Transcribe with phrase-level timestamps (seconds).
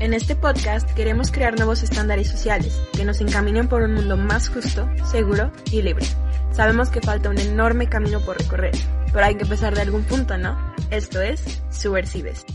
[0.00, 4.48] En este podcast queremos crear nuevos estándares sociales que nos encaminen por un mundo más
[4.48, 6.06] justo, seguro y libre.
[6.52, 8.72] Sabemos que falta un enorme camino por recorrer,
[9.12, 10.56] pero hay que empezar de algún punto, ¿no?
[10.90, 12.46] Esto es Subversives.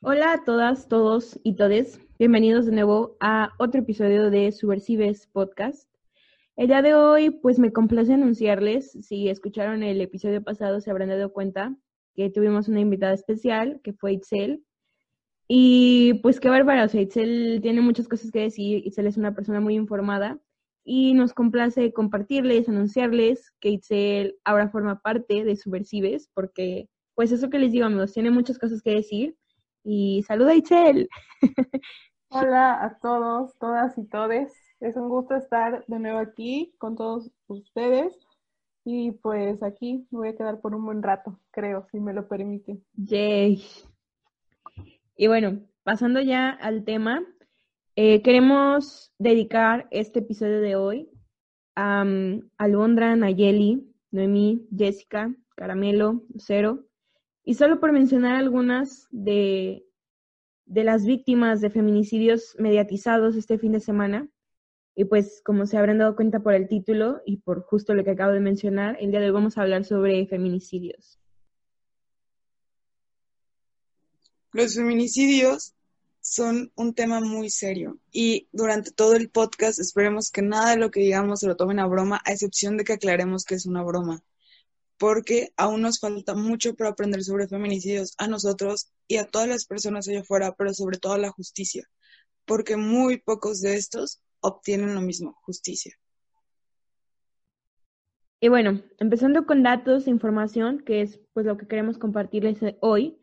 [0.00, 2.00] Hola a todas, todos y todes.
[2.18, 5.90] Bienvenidos de nuevo a otro episodio de Subversives Podcast.
[6.56, 11.10] El día de hoy, pues me complace anunciarles, si escucharon el episodio pasado se habrán
[11.10, 11.76] dado cuenta
[12.14, 14.64] que tuvimos una invitada especial, que fue Itzel.
[15.48, 19.34] Y pues qué bárbaro, o sea, Itzel tiene muchas cosas que decir, Itzel es una
[19.34, 20.38] persona muy informada
[20.84, 27.50] y nos complace compartirles, anunciarles que Itzel ahora forma parte de Subversives, porque pues eso
[27.50, 29.36] que les digo amigos, tiene muchas cosas que decir.
[29.84, 31.08] Y saluda Itzel.
[32.30, 34.54] Hola a todos, todas y todes.
[34.78, 38.16] Es un gusto estar de nuevo aquí con todos ustedes.
[38.84, 42.26] Y pues aquí me voy a quedar por un buen rato, creo, si me lo
[42.28, 42.82] permiten.
[42.94, 43.62] Yay.
[45.16, 47.22] Y bueno, pasando ya al tema,
[47.96, 51.10] eh, queremos dedicar este episodio de hoy
[51.74, 56.86] a um, Alondra, Nayeli, Noemí, Jessica, Caramelo, Cero,
[57.44, 59.84] y solo por mencionar algunas de,
[60.64, 64.28] de las víctimas de feminicidios mediatizados este fin de semana,
[64.94, 68.10] y pues como se habrán dado cuenta por el título y por justo lo que
[68.10, 71.18] acabo de mencionar, el día de hoy vamos a hablar sobre feminicidios.
[74.52, 75.74] Los feminicidios
[76.20, 80.90] son un tema muy serio y durante todo el podcast esperemos que nada de lo
[80.90, 83.82] que digamos se lo tomen a broma, a excepción de que aclaremos que es una
[83.82, 84.22] broma,
[84.98, 89.64] porque aún nos falta mucho para aprender sobre feminicidios a nosotros y a todas las
[89.64, 91.88] personas allá afuera, pero sobre todo a la justicia,
[92.44, 95.94] porque muy pocos de estos obtienen lo mismo, justicia.
[98.40, 103.18] Y bueno, empezando con datos e información, que es pues lo que queremos compartirles hoy,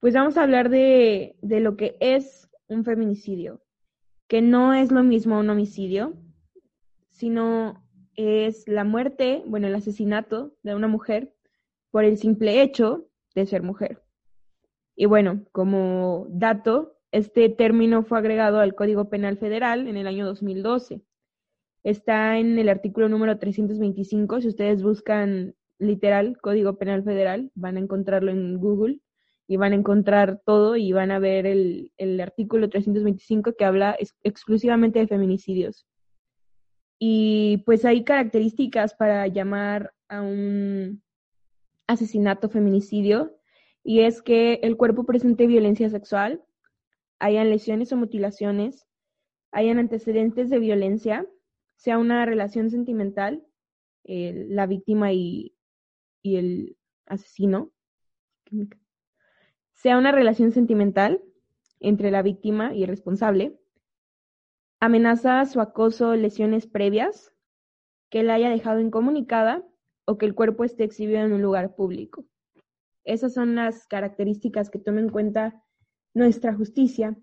[0.00, 3.62] pues vamos a hablar de, de lo que es un feminicidio,
[4.26, 6.14] que no es lo mismo un homicidio,
[7.10, 11.34] sino es la muerte, bueno, el asesinato de una mujer
[11.90, 14.02] por el simple hecho de ser mujer.
[14.96, 20.26] Y bueno, como dato, este término fue agregado al Código Penal Federal en el año
[20.26, 21.02] 2012.
[21.84, 24.40] Está en el artículo número 325.
[24.40, 29.00] Si ustedes buscan literal Código Penal Federal, van a encontrarlo en Google
[29.46, 34.98] y van a encontrar todo y van a ver el, artículo 325 que habla exclusivamente
[34.98, 35.86] de feminicidios.
[36.98, 41.02] Y pues hay características para llamar a un
[41.86, 43.38] asesinato feminicidio
[43.82, 46.42] y es que el cuerpo presente violencia sexual,
[47.18, 48.86] hayan lesiones o mutilaciones,
[49.52, 51.26] hayan antecedentes de violencia,
[51.76, 53.44] sea una relación sentimental,
[54.04, 55.54] la víctima y,
[56.22, 57.72] y el asesino,
[59.74, 61.22] sea una relación sentimental
[61.80, 63.58] entre la víctima y el responsable,
[64.80, 67.32] amenazas o acoso, lesiones previas,
[68.10, 69.66] que la haya dejado incomunicada
[70.06, 72.24] o que el cuerpo esté exhibido en un lugar público.
[73.04, 75.62] Esas son las características que toma en cuenta
[76.14, 77.16] nuestra justicia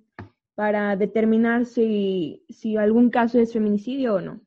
[0.56, 4.42] para determinar si, si algún caso es feminicidio o no.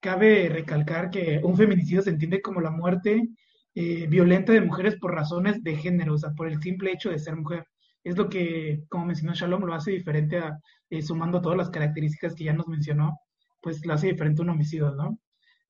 [0.00, 3.30] Cabe recalcar que un feminicidio se entiende como la muerte
[3.76, 7.18] eh, violenta de mujeres por razones de género, o sea, por el simple hecho de
[7.18, 7.66] ser mujer.
[8.04, 10.60] Es lo que, como mencionó Shalom, lo hace diferente a,
[10.90, 13.18] eh, sumando todas las características que ya nos mencionó,
[13.60, 15.18] pues lo hace diferente a un homicidio, ¿no?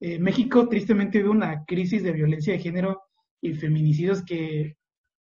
[0.01, 3.01] Eh, México tristemente vive una crisis de violencia de género
[3.41, 4.75] y feminicidios que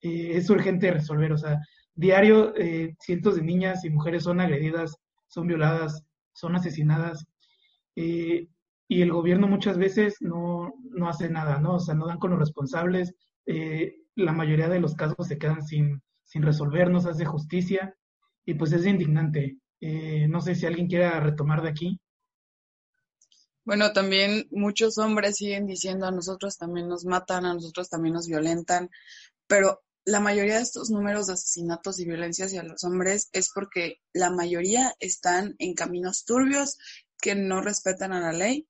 [0.03, 1.59] es urgente resolver, o sea,
[2.01, 4.97] Diario, eh, cientos de niñas y mujeres son agredidas,
[5.27, 6.03] son violadas,
[6.33, 7.27] son asesinadas.
[7.95, 8.47] Eh,
[8.87, 11.75] y el gobierno muchas veces no, no, hace nada, ¿no?
[11.75, 13.13] O sea, no dan con los responsables.
[13.45, 17.95] Eh, la mayoría de los casos se quedan sin, sin resolver, no se hace justicia.
[18.45, 19.57] Y pues es indignante.
[20.27, 21.99] no sé si alguien quiera retomar de aquí.
[23.63, 28.27] Bueno, también muchos hombres siguen diciendo a nosotros también nos matan, a nosotros también nos
[28.27, 28.89] violentan,
[29.45, 33.97] pero la mayoría de estos números de asesinatos y violencia hacia los hombres es porque
[34.13, 36.77] la mayoría están en caminos turbios
[37.19, 38.67] que no respetan a la ley.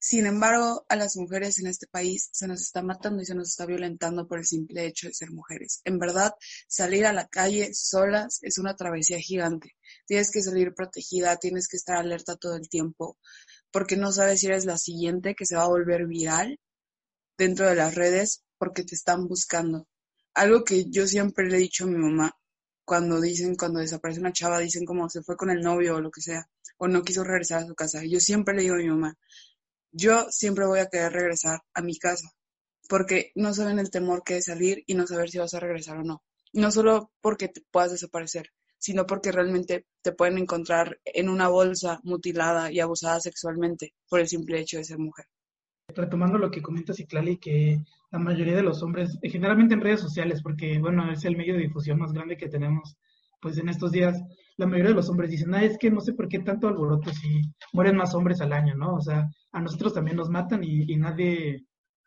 [0.00, 3.48] Sin embargo, a las mujeres en este país se nos está matando y se nos
[3.48, 5.80] está violentando por el simple hecho de ser mujeres.
[5.84, 6.32] En verdad,
[6.68, 9.76] salir a la calle solas es una travesía gigante.
[10.06, 13.16] Tienes que salir protegida, tienes que estar alerta todo el tiempo,
[13.72, 16.60] porque no sabes si eres la siguiente que se va a volver viral
[17.36, 19.86] dentro de las redes porque te están buscando
[20.38, 22.32] algo que yo siempre le he dicho a mi mamá,
[22.84, 26.10] cuando dicen, cuando desaparece una chava, dicen como se fue con el novio o lo
[26.10, 26.48] que sea,
[26.78, 28.04] o no quiso regresar a su casa.
[28.04, 29.18] Yo siempre le digo a mi mamá,
[29.90, 32.30] yo siempre voy a querer regresar a mi casa,
[32.88, 35.98] porque no saben el temor que es salir y no saber si vas a regresar
[35.98, 36.22] o no.
[36.52, 42.00] no solo porque te puedas desaparecer, sino porque realmente te pueden encontrar en una bolsa
[42.04, 45.26] mutilada y abusada sexualmente por el simple hecho de ser mujer.
[45.88, 47.80] Retomando lo que comenta Ciclali, que
[48.10, 51.54] la mayoría de los hombres, eh, generalmente en redes sociales, porque bueno, es el medio
[51.54, 52.96] de difusión más grande que tenemos
[53.40, 54.20] pues en estos días,
[54.56, 57.10] la mayoría de los hombres dicen, ah, es que no sé por qué tanto alboroto
[57.12, 58.96] si mueren más hombres al año, ¿no?
[58.96, 61.64] O sea, a nosotros también nos matan y, y nadie,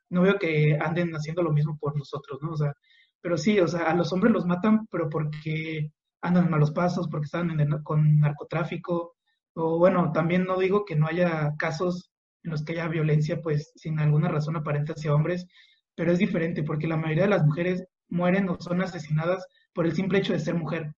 [0.10, 2.52] no veo que anden haciendo lo mismo por nosotros, ¿no?
[2.52, 2.74] O sea,
[3.22, 7.08] pero sí, o sea, a los hombres los matan, pero porque andan en malos pasos,
[7.10, 9.16] porque están en con narcotráfico,
[9.54, 12.12] o bueno, también no digo que no haya casos
[12.44, 15.48] en los que haya violencia, pues sin alguna razón aparente hacia hombres,
[15.96, 19.94] pero es diferente, porque la mayoría de las mujeres mueren o son asesinadas por el
[19.94, 20.94] simple hecho de ser mujer.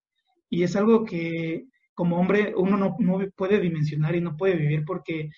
[0.49, 4.83] Y es algo que como hombre uno no, no puede dimensionar y no puede vivir
[4.85, 5.29] porque,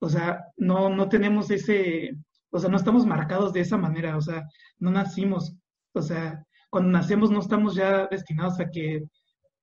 [0.00, 2.12] o sea, no, no tenemos ese,
[2.50, 4.44] o sea, no estamos marcados de esa manera, o sea,
[4.78, 5.56] no nacimos,
[5.92, 9.02] o sea, cuando nacemos no estamos ya destinados a que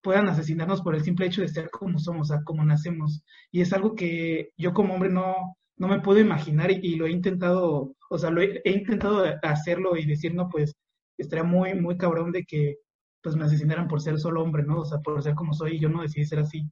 [0.02, 3.24] puedan asesinarnos por el simple hecho de ser como somos, o sea, como nacemos.
[3.52, 7.12] Y es algo que yo como hombre no, no me puedo imaginar y, lo he
[7.12, 10.74] intentado, o sea, lo he, intentado hacerlo y decir, no, pues
[11.18, 12.78] estaría muy, muy cabrón de que
[13.22, 14.82] pues me asesinaran por ser solo hombre, ¿no?
[14.82, 16.70] O sea, por ser como soy y yo no decidí ser así.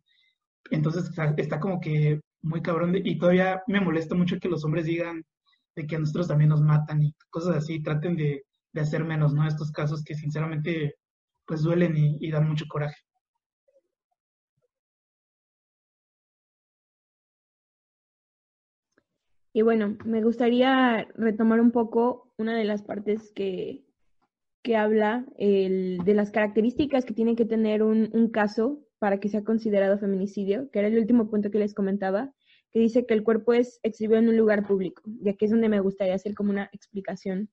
[0.72, 5.24] Entonces está, como que muy cabrón y todavía me molesta mucho que los hombres digan
[5.76, 9.34] de que a nosotros también nos matan y cosas así, traten de, de hacer menos,
[9.34, 9.48] ¿no?
[9.48, 10.96] Estos casos que sinceramente
[11.46, 12.98] pues duelen y, dan mucho coraje.
[19.54, 23.86] Y bueno, me gustaría retomar un poco una de las partes que,
[24.64, 29.30] que habla el, de las características que tiene que tener un, un, caso para que
[29.30, 32.34] sea considerado feminicidio, que era el último punto que les comentaba,
[32.72, 35.70] que dice que el cuerpo es exhibido en un lugar público, y aquí es donde
[35.70, 37.50] me gustaría hacer como una explicación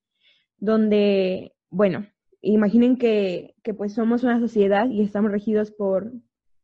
[0.57, 2.07] donde, bueno,
[2.41, 6.13] imaginen que, que, pues somos una sociedad y estamos regidos por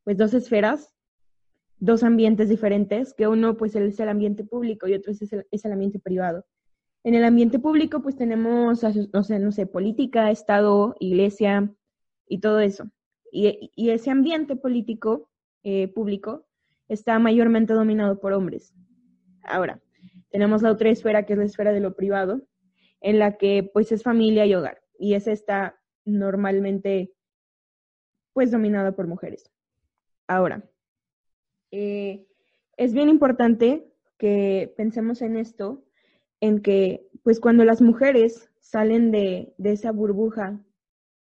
[0.05, 0.96] pues dos esferas,
[1.79, 5.65] dos ambientes diferentes, que uno pues es el ambiente público y otro es el, es
[5.65, 6.45] el ambiente privado.
[7.05, 8.83] En el ambiente público pues tenemos,
[9.13, 11.73] no sé, no sé, política, Estado, iglesia
[12.29, 12.91] y todo eso.
[13.31, 15.29] Y, y ese ambiente político
[15.63, 16.47] eh, público
[16.89, 18.75] está mayormente dominado por hombres.
[19.43, 19.81] Ahora,
[20.31, 22.43] tenemos la otra esfera que es la esfera de lo privado,
[23.01, 24.81] en la que pues es familia y hogar.
[24.99, 27.13] Y esa está normalmente
[28.33, 29.51] pues dominada por mujeres.
[30.27, 30.69] Ahora,
[31.71, 32.27] eh,
[32.77, 33.87] es bien importante
[34.19, 35.85] que pensemos en esto,
[36.41, 40.61] en que pues cuando las mujeres salen de, de esa burbuja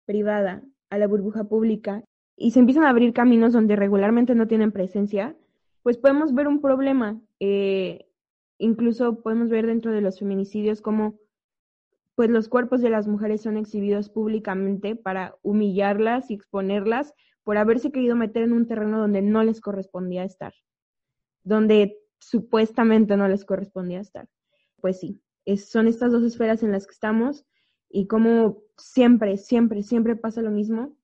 [0.04, 2.04] privada a la burbuja pública
[2.36, 5.36] y se empiezan a abrir caminos donde regularmente no tienen presencia,
[5.82, 7.20] pues podemos ver un problema.
[7.40, 8.06] Eh,
[8.58, 11.18] incluso podemos ver dentro de los feminicidios como
[12.14, 17.12] pues los cuerpos de las mujeres son exhibidos públicamente para humillarlas y exponerlas
[17.46, 20.52] por haberse querido meter en un terreno donde no les correspondía estar,
[21.44, 24.28] donde supuestamente no les correspondía estar.
[24.81, 25.22] Pues sí,
[25.56, 27.46] son estas dos esferas en las que estamos
[27.88, 30.98] y como siempre, siempre, siempre pasa lo mismo,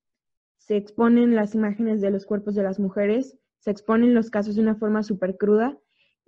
[0.58, 4.62] se exponen las imágenes de los cuerpos de las mujeres, se exponen los casos de
[4.62, 5.78] una forma súper cruda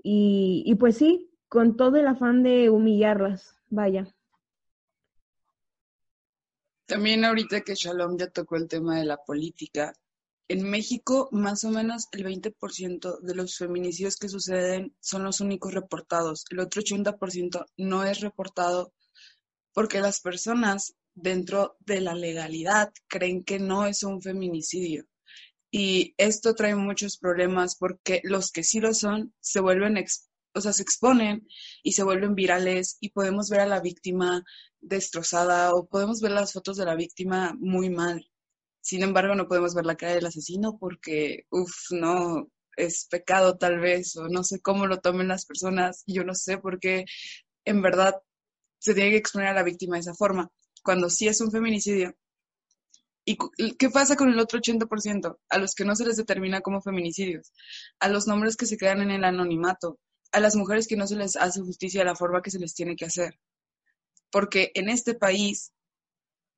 [0.00, 4.06] y, y pues sí, con todo el afán de humillarlas, vaya.
[6.86, 9.93] También ahorita que Shalom ya tocó el tema de la política,
[10.48, 15.72] en México más o menos el 20% de los feminicidios que suceden son los únicos
[15.72, 16.44] reportados.
[16.51, 18.93] El otro 80% no es reportado
[19.72, 25.06] porque las personas dentro de la legalidad creen que no es un feminicidio.
[25.70, 30.05] Y esto trae muchos problemas porque los que sí lo son se vuelven,
[30.55, 31.48] o sea, se exponen
[31.82, 34.44] y se vuelven virales y podemos ver a la víctima
[34.81, 38.29] destrozada o podemos ver las fotos de la víctima muy mal.
[38.84, 43.81] Sin embargo, no podemos ver la cara del asesino porque, uff, no, es pecado tal
[43.81, 47.06] vez, o no sé cómo lo tomen las personas, yo no sé por qué
[47.64, 48.14] en verdad
[48.79, 50.50] se tiene que exponer a la víctima de esa forma,
[50.82, 52.14] cuando sí es un feminicidio.
[53.24, 53.38] ¿Y
[53.79, 55.38] qué pasa con el otro 80%?
[55.48, 57.55] A los que no se les determina como feminicidios,
[58.00, 59.98] a los nombres que se quedan en el anonimato,
[60.31, 62.74] a las mujeres que no se les hace justicia de la forma que se les
[62.74, 63.38] tiene que hacer
[64.34, 65.72] porque en este país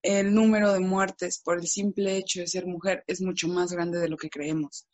[0.03, 3.99] el número de muertes por el simple hecho de ser mujer es mucho más grande
[3.99, 4.87] de lo que creemos.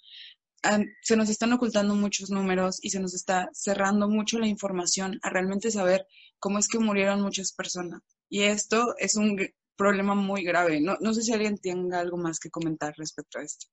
[1.03, 5.31] Se nos están ocultando muchos números y se nos está cerrando mucho la información a
[5.31, 6.07] realmente saber
[6.39, 8.01] cómo es que murieron muchas personas.
[8.29, 9.39] Y esto es un
[9.77, 10.81] problema muy grave.
[10.81, 13.67] No, no sé si alguien tenga algo más que comentar respecto a esto.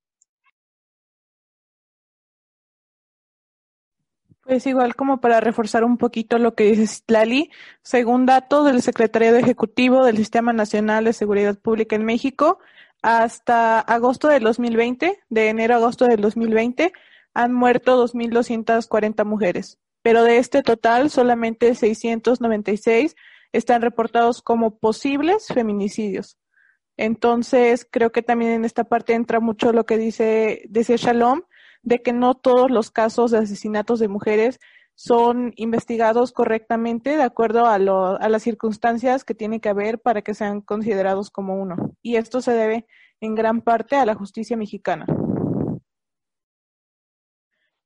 [4.50, 7.52] Pues igual como para reforzar un poquito lo que dice Lali,
[7.84, 12.58] según datos del Secretariado Ejecutivo del Sistema Nacional de Seguridad Pública en México,
[13.00, 16.92] hasta agosto del 2020, de enero a agosto del 2020,
[17.32, 23.14] han muerto 2.240 mujeres, pero de este total solamente 696
[23.52, 26.38] están reportados como posibles feminicidios.
[26.96, 31.42] Entonces, creo que también en esta parte entra mucho lo que dice, dice Shalom,
[31.82, 34.58] de que no todos los casos de asesinatos de mujeres
[34.94, 40.20] son investigados correctamente de acuerdo a, lo, a las circunstancias que tiene que haber para
[40.20, 41.96] que sean considerados como uno.
[42.02, 42.86] Y esto se debe
[43.20, 45.06] en gran parte a la justicia mexicana.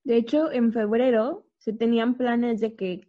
[0.03, 3.09] De hecho, en febrero se tenían planes de que,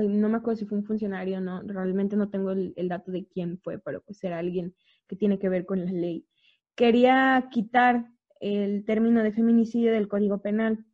[0.00, 3.26] no me acuerdo si fue un funcionario, no, realmente no tengo el, el dato de
[3.26, 4.74] quién fue, pero pues era alguien
[5.08, 6.26] que tiene que ver con la ley.
[6.76, 8.06] Quería quitar
[8.40, 10.84] el término de feminicidio del Código Penal,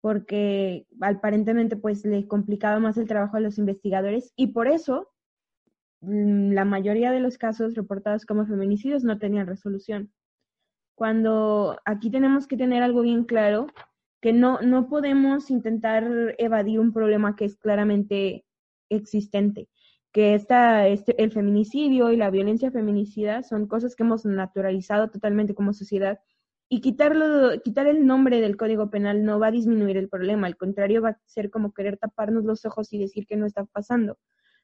[0.00, 5.10] porque aparentemente pues le complicaba más el trabajo a los investigadores y por eso
[6.00, 10.12] mm, la mayoría de los casos reportados como feminicidios no tenían resolución.
[10.94, 13.66] Cuando aquí tenemos que tener algo bien claro,
[14.20, 18.46] que no, no podemos intentar evadir un problema que es claramente
[18.88, 19.68] existente,
[20.12, 25.54] que esta, este, el feminicidio y la violencia feminicida son cosas que hemos naturalizado totalmente
[25.54, 26.18] como sociedad
[26.68, 30.56] y quitarlo, quitar el nombre del Código Penal no va a disminuir el problema, al
[30.56, 34.18] contrario va a ser como querer taparnos los ojos y decir que no está pasando,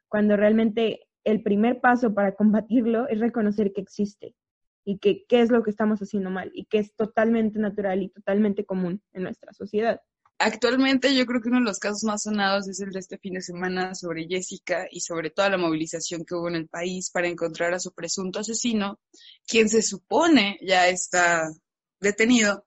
[0.09, 4.35] cuando realmente el primer paso para combatirlo es reconocer que existe
[4.85, 8.09] y que qué es lo que estamos haciendo mal y que es totalmente natural y
[8.09, 10.00] totalmente común en nuestra sociedad.
[10.38, 13.35] Actualmente yo creo que uno de los casos más sonados es el de este fin
[13.35, 17.28] de semana sobre Jessica y sobre toda la movilización que hubo en el país para
[17.28, 18.99] encontrar a su presunto asesino,
[19.47, 21.49] quien se supone ya está
[22.02, 22.66] detenido.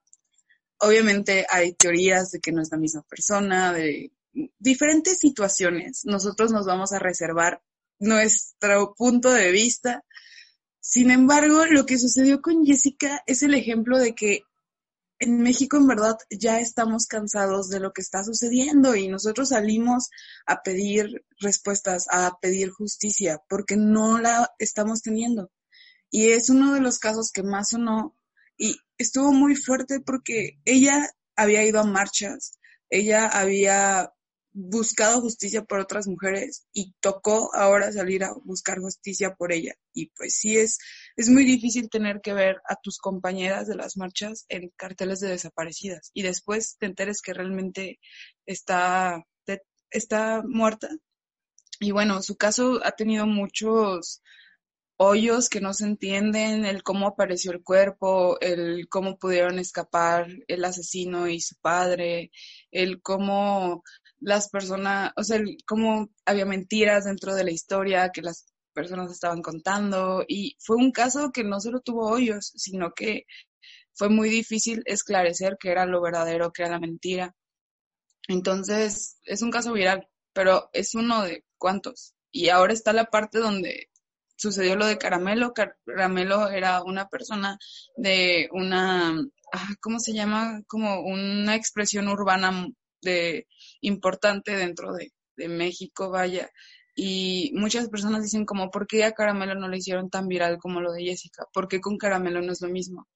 [0.78, 4.12] Obviamente hay teorías de que no es la misma persona, de
[4.58, 6.04] diferentes situaciones.
[6.04, 7.62] Nosotros nos vamos a reservar
[7.98, 10.04] nuestro punto de vista.
[10.80, 14.42] Sin embargo, lo que sucedió con Jessica es el ejemplo de que
[15.18, 20.10] en México en verdad ya estamos cansados de lo que está sucediendo y nosotros salimos
[20.44, 25.50] a pedir respuestas, a pedir justicia, porque no la estamos teniendo.
[26.10, 28.14] Y es uno de los casos que más sonó
[28.58, 32.58] y estuvo muy fuerte porque ella había ido a marchas,
[32.90, 34.12] ella había
[34.58, 39.74] buscado justicia por otras mujeres y tocó ahora salir a buscar justicia por ella.
[39.92, 40.78] Y pues sí es,
[41.14, 45.28] es muy difícil tener que ver a tus compañeras de las marchas en carteles de
[45.28, 48.00] desaparecidas y después te enteres que realmente
[48.46, 49.22] está,
[49.90, 50.88] está muerta.
[51.78, 54.22] Y bueno, su caso ha tenido muchos,
[54.98, 60.64] hoyos que no se entienden, el cómo apareció el cuerpo, el cómo pudieron escapar el
[60.64, 62.30] asesino y su padre,
[62.70, 63.82] el cómo
[64.20, 69.10] las personas, o sea, el cómo había mentiras dentro de la historia que las personas
[69.12, 73.26] estaban contando y fue un caso que no solo tuvo hoyos, sino que
[73.94, 77.34] fue muy difícil esclarecer qué era lo verdadero, qué era la mentira.
[78.28, 82.14] Entonces, es un caso viral, pero es uno de cuantos.
[82.30, 83.88] Y ahora está la parte donde
[84.36, 85.52] sucedió lo de Caramelo.
[85.52, 87.58] Caramelo era una persona
[87.96, 89.16] de una,
[89.52, 90.62] ah, ¿cómo se llama?
[90.66, 92.68] Como una expresión urbana
[93.02, 93.46] de
[93.80, 96.50] importante dentro de, de México, vaya.
[96.94, 100.80] Y muchas personas dicen como, ¿por qué a Caramelo no lo hicieron tan viral como
[100.80, 101.46] lo de Jessica?
[101.52, 103.06] ¿Por qué con Caramelo no es lo mismo?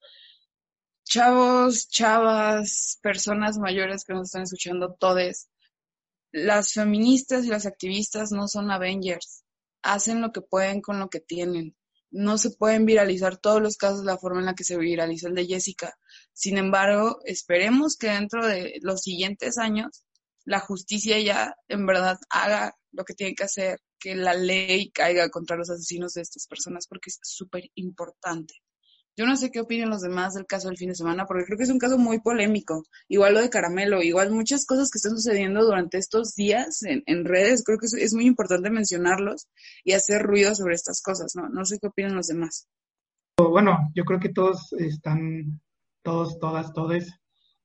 [1.05, 5.49] Chavos, chavas, personas mayores que nos están escuchando, todes,
[6.31, 9.45] las feministas y las activistas no son Avengers
[9.83, 11.77] hacen lo que pueden con lo que tienen.
[12.11, 15.29] No se pueden viralizar todos los casos de la forma en la que se viralizó
[15.29, 15.97] el de Jessica.
[16.33, 20.05] Sin embargo, esperemos que dentro de los siguientes años
[20.45, 25.29] la justicia ya en verdad haga lo que tiene que hacer, que la ley caiga
[25.29, 28.55] contra los asesinos de estas personas, porque es súper importante.
[29.17, 31.59] Yo no sé qué opinan los demás del caso del fin de semana, porque creo
[31.59, 32.85] que es un caso muy polémico.
[33.09, 37.63] Igual lo de Caramelo, igual muchas cosas que están sucediendo durante estos días en, redes,
[37.65, 39.49] creo que es, muy importante mencionarlos
[39.85, 41.49] y hacer ruido sobre estas cosas, ¿no?
[41.49, 42.67] No sé qué opinan los demás.
[43.37, 45.61] Bueno, yo creo que todos están,
[46.03, 47.13] todos, todas, todes,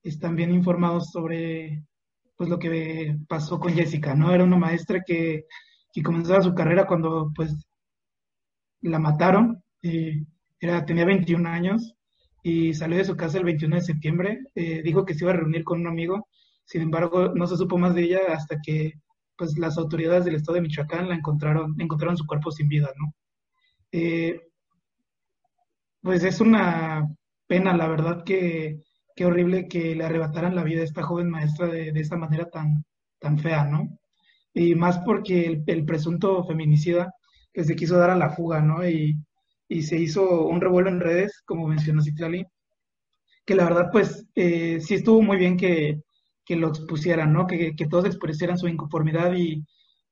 [0.03, 1.83] están bien informados sobre
[2.35, 4.33] pues lo que pasó con Jessica, ¿no?
[4.33, 5.45] Era una maestra que,
[5.93, 7.55] que comenzaba su carrera cuando pues
[8.81, 9.63] la mataron.
[9.81, 10.25] y
[10.85, 11.95] tenía 21 años
[12.43, 14.39] y salió de su casa el 21 de septiembre.
[14.55, 16.27] Eh, dijo que se iba a reunir con un amigo.
[16.65, 18.93] Sin embargo, no se supo más de ella hasta que
[19.37, 23.13] pues, las autoridades del estado de Michoacán la encontraron, encontraron su cuerpo sin vida, ¿no?
[23.91, 24.41] Eh,
[26.01, 27.07] pues es una
[27.47, 28.81] pena, la verdad, que,
[29.15, 32.49] qué horrible que le arrebataran la vida a esta joven maestra de, de esa manera
[32.49, 32.85] tan,
[33.19, 33.97] tan fea, ¿no?
[34.53, 37.13] Y más porque el, presunto feminicida
[37.53, 38.83] que se quiso dar a la fuga, ¿no?
[39.67, 42.45] Y se hizo un revuelo en redes, como mencionó Citlali,
[43.45, 46.01] que la verdad, pues, eh, sí estuvo muy bien que,
[46.45, 47.47] que lo expusieran, ¿no?
[47.47, 49.63] Que, que todos expresaran su inconformidad y,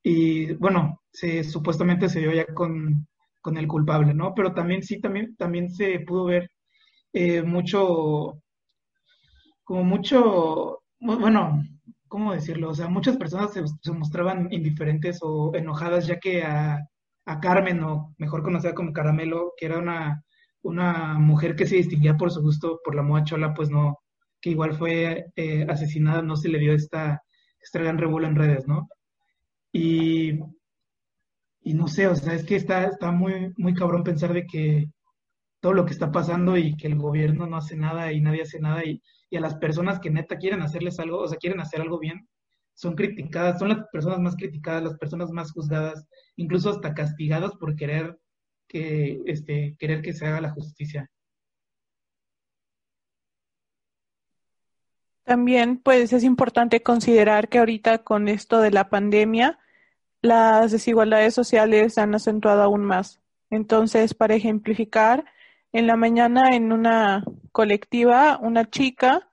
[0.04, 3.08] y bueno, se, supuestamente se dio ya con,
[3.42, 4.34] con el culpable, ¿no?
[4.36, 6.50] Pero también sí, también, también se pudo ver
[7.14, 8.40] eh, mucho,
[9.64, 11.64] como mucho, bueno,
[12.08, 12.70] ¿cómo decirlo?
[12.70, 16.80] O sea, muchas personas se, se mostraban indiferentes o enojadas ya que a,
[17.25, 20.24] a, Carmen, o mejor conocida como Caramelo, que era una,
[20.62, 24.00] una mujer que se distinguía por su gusto por la moda chola, pues no,
[24.42, 27.24] que igual fue eh, asesinada, no se le dio esta,
[27.62, 28.89] esta gran revuelo en redes, ¿no?
[29.72, 30.39] Y,
[31.62, 34.89] y no sé, o sea, es que está, está muy, muy cabrón pensar de que
[35.62, 38.60] todo lo que está pasando y que el gobierno no hace nada y nadie hace
[38.60, 41.82] nada y, y a las personas que neta quieren hacerles algo, o sea, quieren hacer
[41.82, 42.27] algo bien,
[42.74, 47.75] son criticadas, son las personas más criticadas, las personas más juzgadas, incluso hasta castigadas por
[47.75, 48.20] querer
[48.68, 51.10] que, este, querer que se haga la justicia.
[55.24, 59.60] También, pues, es importante considerar que ahorita con esto de la pandemia,
[60.22, 63.22] las desigualdades sociales se han acentuado aún más.
[63.50, 65.25] Entonces, para ejemplificar,
[65.72, 69.30] en la mañana en una colectiva, una chica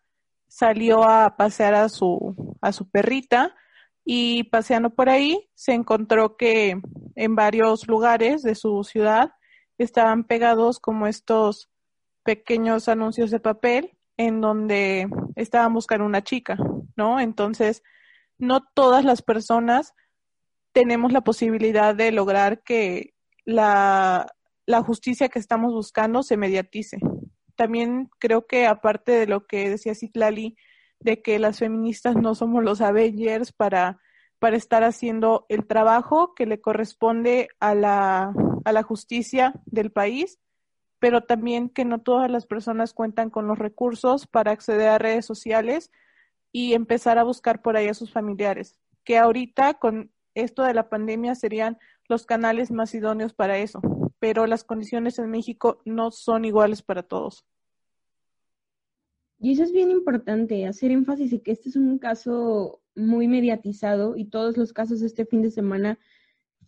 [0.49, 3.55] salió a pasear a su, a su perrita
[4.05, 6.81] y paseando por ahí se encontró que
[7.15, 9.33] en varios lugares de su ciudad
[9.79, 11.71] estaban pegados como estos
[12.23, 16.57] pequeños anuncios de papel en donde estaban buscando una chica,
[16.97, 17.21] ¿no?
[17.21, 17.83] Entonces,
[18.39, 19.95] no todas las personas
[20.73, 23.15] tenemos la posibilidad de lograr que
[23.45, 24.27] la,
[24.87, 26.99] justicia que estamos buscando se mediatice.
[27.57, 30.57] También creo que aparte de lo que decía Citlali,
[31.01, 33.99] de que las feministas no somos los Avengers para,
[34.39, 38.33] para estar haciendo el trabajo que le corresponde a la,
[38.65, 40.39] a la justicia del país,
[40.99, 45.25] pero también que no todas las personas cuentan con los recursos para acceder a redes
[45.25, 45.91] sociales
[46.53, 50.89] y empezar a buscar por ahí a sus familiares, que ahorita con esto de la
[50.89, 53.81] pandemia serían los canales más idóneos para eso,
[54.19, 57.47] pero las condiciones en México no son iguales para todos.
[59.43, 64.15] Y eso es bien importante, hacer énfasis en que este es un caso muy mediatizado
[64.15, 65.99] y todos los casos este fin de semana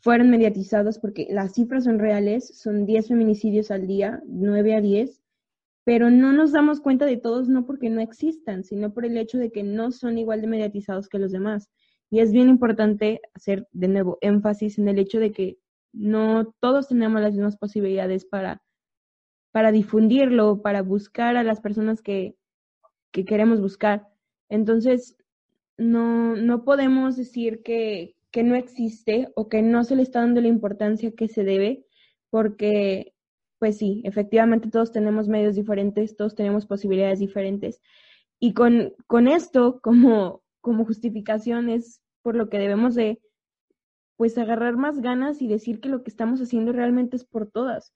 [0.01, 5.23] fueron mediatizados porque las cifras son reales, son 10 feminicidios al día, 9 a 10,
[5.85, 9.37] pero no nos damos cuenta de todos no porque no existan, sino por el hecho
[9.37, 11.69] de que no son igual de mediatizados que los demás.
[12.09, 15.59] Y es bien importante hacer de nuevo énfasis en el hecho de que
[15.93, 18.63] no todos tenemos las mismas posibilidades para,
[19.51, 22.37] para difundirlo, para buscar a las personas que,
[23.12, 24.09] que queremos buscar.
[24.48, 25.16] Entonces,
[25.79, 30.40] no, no podemos decir que, que no existe o que no se le está dando
[30.40, 31.87] la importancia que se debe,
[32.31, 33.14] porque,
[33.59, 37.81] pues sí, efectivamente todos tenemos medios diferentes, todos tenemos posibilidades diferentes.
[38.40, 43.20] Y con, con esto como, como justificación es por lo que debemos de
[44.16, 47.92] pues agarrar más ganas y decir que lo que estamos haciendo realmente es por todas,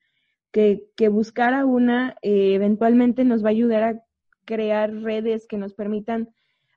[0.51, 4.06] que, que buscar a una eh, eventualmente nos va a ayudar a
[4.47, 6.31] crear redes que nos permitan,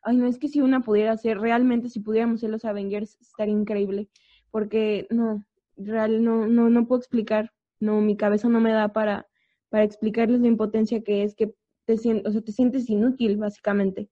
[0.04, 3.54] ay, no es que si una pudiera ser, realmente si pudiéramos ser los Avengers estaría
[3.54, 4.10] increíble,
[4.52, 5.46] porque no,
[5.78, 9.28] real, no, no, no puedo explicar, no, mi cabeza no me da para,
[9.70, 11.54] para explicarles la impotencia que es que
[11.86, 14.10] te, o sea, te sientes inútil, básicamente,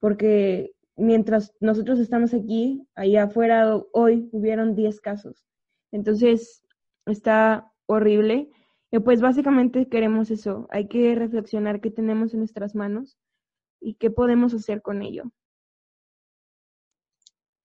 [0.00, 5.44] porque mientras nosotros estamos aquí, allá afuera hoy hubieron 10 casos.
[5.92, 6.64] Entonces,
[7.06, 8.50] está horrible.
[8.94, 10.68] Y pues básicamente queremos eso.
[10.70, 13.18] Hay que reflexionar qué tenemos en nuestras manos
[13.80, 15.24] y qué podemos hacer con ello.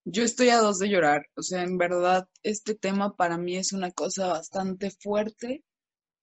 [0.06, 1.28] Yo estoy a dos de llorar.
[1.36, 5.64] O sea, en verdad, este tema para mí es una cosa bastante fuerte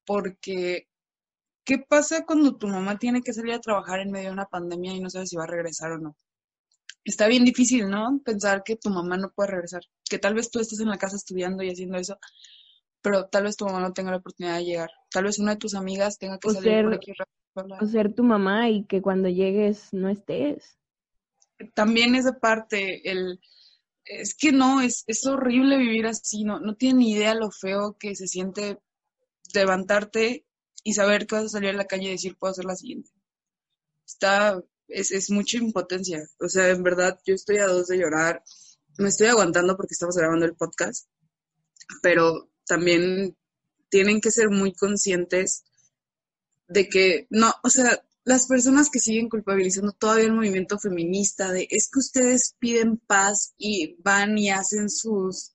[0.04, 0.88] porque
[1.64, 4.92] ¿qué pasa cuando tu mamá tiene que salir a trabajar en medio de una pandemia
[4.92, 6.16] y no sabe si va a regresar o no?
[7.06, 8.20] está bien difícil, ¿no?
[8.24, 11.16] Pensar que tu mamá no puede regresar, que tal vez tú estés en la casa
[11.16, 12.18] estudiando y haciendo eso,
[13.02, 14.90] pero tal vez tu mamá no tenga la oportunidad de llegar.
[15.11, 17.12] Tal vez una de tus amigas tenga que salir por aquí.
[17.54, 20.78] O ser tu mamá y que cuando llegues no estés.
[21.74, 23.40] También es de parte el
[24.04, 27.96] es que no, es, es horrible vivir así, no, no tiene ni idea lo feo
[27.98, 28.78] que se siente
[29.52, 30.46] levantarte
[30.85, 33.11] y saber que vas a salir a la calle y decir puedo hacer la siguiente.
[34.06, 36.26] Está es, es mucha impotencia.
[36.40, 38.42] O sea, en verdad, yo estoy a dos de llorar.
[38.98, 41.09] Me estoy aguantando porque estamos grabando el podcast,
[42.02, 43.37] pero también
[43.88, 45.64] tienen que ser muy conscientes
[46.68, 51.68] de que no, o sea, las personas que siguen culpabilizando todavía el movimiento feminista de
[51.70, 55.52] es que ustedes piden paz y van y hacen sus,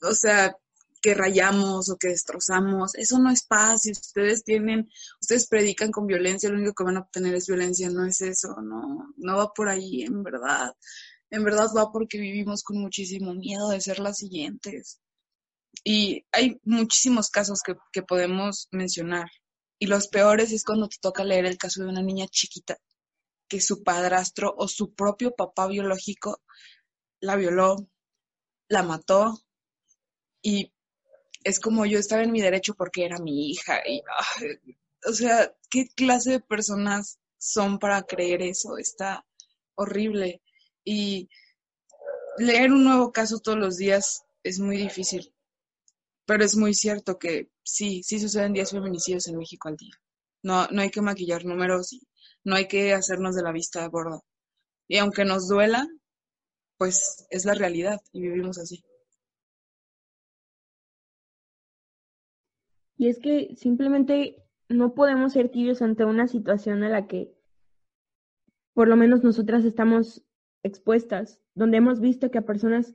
[0.00, 0.56] o sea,
[1.00, 3.82] que rayamos o que destrozamos, eso no es paz.
[3.82, 4.88] Si ustedes tienen,
[5.20, 8.56] ustedes predican con violencia, lo único que van a obtener es violencia, no es eso,
[8.62, 10.72] no, no va por ahí, en verdad.
[11.30, 15.00] En verdad va porque vivimos con muchísimo miedo de ser las siguientes.
[15.84, 19.30] Y hay muchísimos casos que, que podemos mencionar.
[19.78, 22.78] Y los peores es cuando te toca leer el caso de una niña chiquita
[23.48, 26.42] que su padrastro o su propio papá biológico
[27.20, 27.88] la violó,
[28.68, 29.38] la mató
[30.42, 30.72] y
[31.44, 34.02] es como yo estaba en mi derecho porque era mi hija y
[35.06, 38.78] o sea, ¿qué clase de personas son para creer eso?
[38.78, 39.24] Está
[39.74, 40.42] horrible
[40.84, 41.28] y
[42.36, 45.32] leer un nuevo caso todos los días es muy difícil.
[46.28, 49.94] Pero es muy cierto que sí, sí suceden 10 feminicidios en México al día.
[50.42, 52.02] No, no hay que maquillar números y
[52.44, 54.20] no hay que hacernos de la vista gorda.
[54.88, 55.88] Y aunque nos duela,
[56.76, 58.84] pues es la realidad y vivimos así.
[62.98, 64.36] Y es que simplemente
[64.68, 67.32] no podemos ser tibios ante una situación a la que
[68.74, 70.26] por lo menos nosotras estamos
[70.62, 72.94] expuestas, donde hemos visto que a personas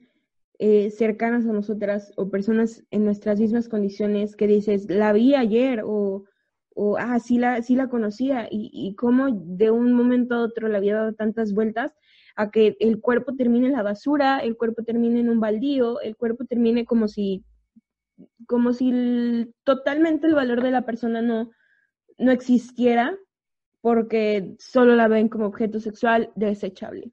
[0.65, 5.81] eh, cercanas a nosotras o personas en nuestras mismas condiciones que dices, la vi ayer
[5.83, 6.23] o,
[6.73, 10.69] o ah, sí la, sí la conocía y, y cómo de un momento a otro
[10.69, 11.93] le había dado tantas vueltas
[12.37, 16.15] a que el cuerpo termine en la basura, el cuerpo termine en un baldío, el
[16.15, 17.43] cuerpo termine como si,
[18.47, 21.51] como si totalmente el valor de la persona no,
[22.17, 23.17] no existiera
[23.81, 27.11] porque solo la ven como objeto sexual desechable.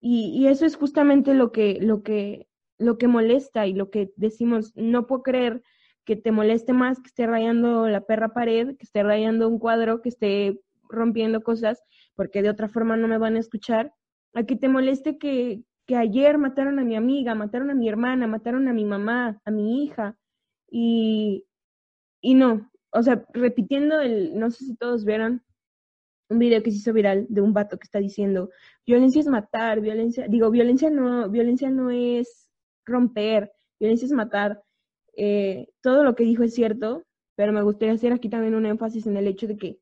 [0.00, 2.48] Y, y, eso es justamente lo que, lo que
[2.80, 5.62] lo que molesta y lo que decimos, no puedo creer
[6.04, 10.00] que te moleste más que esté rayando la perra pared, que esté rayando un cuadro,
[10.00, 11.82] que esté rompiendo cosas,
[12.16, 13.92] porque de otra forma no me van a escuchar,
[14.34, 18.26] a que te moleste que, que ayer mataron a mi amiga, mataron a mi hermana,
[18.26, 20.16] mataron a mi mamá, a mi hija,
[20.70, 21.44] y,
[22.22, 25.42] y no, o sea, repitiendo el, no sé si todos vieron
[26.30, 28.50] un video que se hizo viral de un vato que está diciendo,
[28.86, 32.49] violencia es matar, violencia, digo, violencia no, violencia no es
[32.84, 34.62] romper, violencia es matar.
[35.16, 37.04] Eh, todo lo que dijo es cierto,
[37.36, 39.80] pero me gustaría hacer aquí también un énfasis en el hecho de que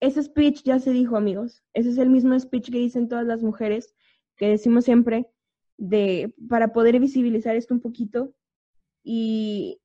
[0.00, 1.62] ese speech ya se dijo, amigos.
[1.72, 3.94] Ese es el mismo speech que dicen todas las mujeres,
[4.36, 5.26] que decimos siempre,
[5.76, 8.34] de para poder visibilizar esto un poquito.
[9.02, 9.80] Y,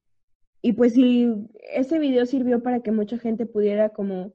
[0.61, 1.27] y pues si
[1.73, 4.33] ese video sirvió para que mucha gente pudiera como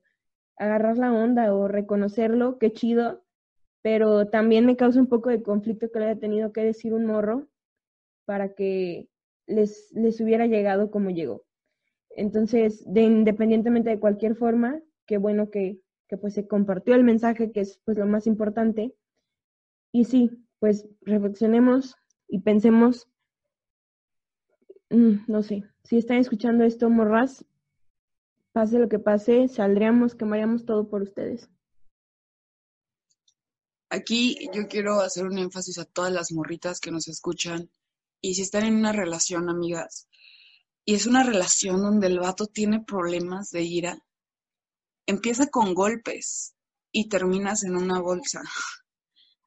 [0.57, 3.25] agarrar la onda o reconocerlo, qué chido,
[3.83, 7.07] pero también me causa un poco de conflicto que le haya tenido que decir un
[7.07, 7.49] morro
[8.25, 9.09] para que
[9.47, 11.45] les, les hubiera llegado como llegó.
[12.11, 17.53] Entonces, de, independientemente de cualquier forma, qué bueno que, que pues se compartió el mensaje,
[17.53, 18.95] que es pues lo más importante.
[19.93, 21.97] Y sí, pues reflexionemos
[22.29, 23.09] y pensemos,
[24.91, 27.45] mm, no sé, si están escuchando esto, morras,
[28.53, 31.51] pase lo que pase, saldríamos, quemaríamos todo por ustedes.
[33.91, 37.71] Aquí yo quiero hacer un énfasis a todas las morritas que nos escuchan
[38.25, 40.09] y si están en una relación, amigas,
[40.87, 43.99] y es una relación donde el vato tiene problemas de ira,
[45.07, 46.55] empieza con golpes
[46.91, 48.41] y terminas en una bolsa.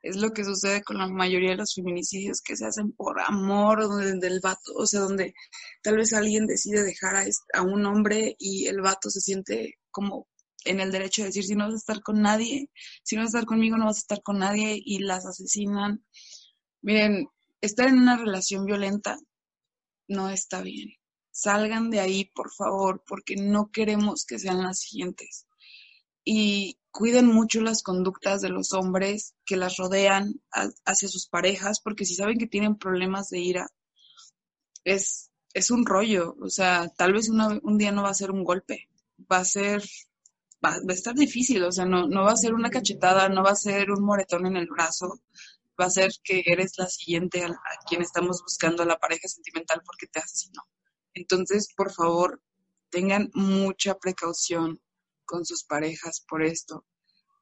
[0.04, 3.88] Es lo que sucede con la mayoría de los feminicidios que se hacen por amor
[4.20, 5.34] del vato, o sea, donde
[5.82, 10.28] tal vez alguien decide dejar a, a un hombre y el vato se siente como
[10.66, 12.70] en el derecho de decir, si no vas a estar con nadie,
[13.04, 16.06] si no vas a estar conmigo, no vas a estar con nadie, y las asesinan.
[16.84, 17.28] Miren,
[17.68, 19.18] estar en una relación violenta
[20.08, 20.94] no está bien.
[21.32, 25.46] Salgan de ahí, por favor, porque no queremos que sean las siguientes.
[26.24, 32.06] Y cuiden mucho las conductas de los hombres que las rodean hacia sus parejas, porque
[32.06, 33.68] si saben que tienen problemas de ira,
[34.84, 36.36] es, es un rollo.
[36.42, 38.90] O sea, tal vez un día no va a ser un golpe,
[39.32, 39.84] va a ser,
[40.64, 43.52] va, a estar difícil, o sea, no, no va a ser una cachetada, no va
[43.52, 45.22] a ser un moretón en el brazo,
[45.80, 47.54] va a ser que eres la siguiente a,
[47.88, 50.64] quien estamos buscando la pareja sentimental porque te asesinó.
[51.14, 52.42] Entonces, por favor,
[52.90, 54.82] tengan mucha precaución
[55.26, 56.86] con sus parejas por esto,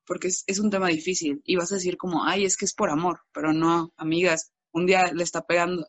[0.05, 2.73] porque es, es, un tema difícil y vas a decir como, ay, es que es
[2.73, 5.87] por amor, pero no, amigas, un día le está pegando.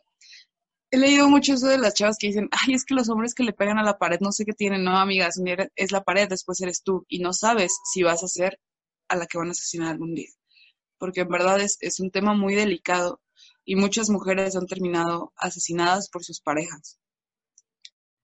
[0.90, 3.42] He leído mucho eso de las chavas que dicen, ay, es que los hombres que
[3.42, 5.40] le pegan a la pared no sé qué tienen, no, amigas,
[5.74, 8.60] es la pared, después eres tú y no sabes si vas a ser
[9.08, 10.30] a la que van a asesinar algún día
[10.98, 13.20] porque en verdad es, es un tema muy delicado
[13.64, 16.98] y muchas mujeres han terminado asesinadas por sus parejas.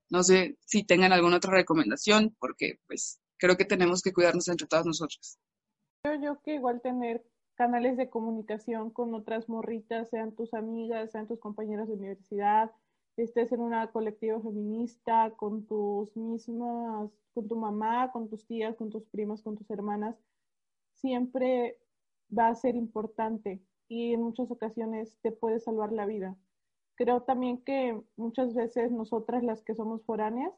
[0.09, 4.67] No sé si tengan alguna otra recomendación, porque pues creo que tenemos que cuidarnos entre
[4.67, 5.39] todas nosotras.
[6.03, 11.29] Creo yo que igual tener canales de comunicación con otras morritas, sean tus amigas, sean
[11.29, 12.71] tus compañeros de universidad,
[13.17, 18.91] estés en una colectiva feminista, con tus mismas, con tu mamá, con tus tías, con
[18.91, 20.17] tus primas, con tus hermanas,
[20.95, 21.79] siempre
[22.37, 26.37] va a ser importante y en muchas ocasiones te puede salvar la vida.
[26.95, 30.53] Creo también que muchas veces nosotras las que somos foráneas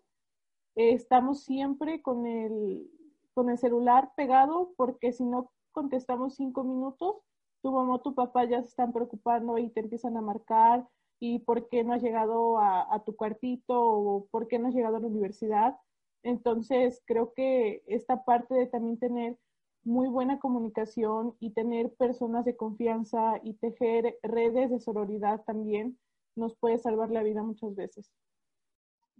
[0.77, 2.91] eh, estamos siempre con el,
[3.35, 7.17] con el celular pegado porque si no contestamos cinco minutos,
[7.63, 10.87] tu mamá o tu papá ya se están preocupando y te empiezan a marcar
[11.19, 14.97] y por qué no has llegado a, tu cuartito o por qué no has llegado
[14.97, 15.79] a la universidad.
[16.23, 19.39] Entonces, creo que esta parte de también tener
[19.85, 25.99] muy buena comunicación y tener personas de confianza y tejer redes de sororidad también
[26.37, 28.11] nos puede salvar la vida muchas veces.